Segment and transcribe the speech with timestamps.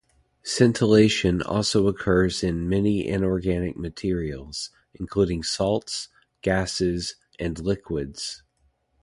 [0.41, 6.07] Scintillation also occurs in many inorganic materials, including salts,
[6.41, 8.41] gases, and liquids.